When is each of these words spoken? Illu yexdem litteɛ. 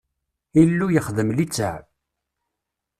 Illu 0.61 0.87
yexdem 0.91 1.29
litteɛ. 1.37 1.75